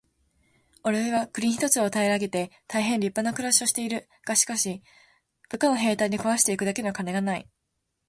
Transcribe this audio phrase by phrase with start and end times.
[0.83, 4.09] 「おれは国一つを平げて大へん立派な暮しをしている。
[4.25, 4.81] がしかし、
[5.47, 7.47] 部下の兵隊に食わして行くだけの金がない。」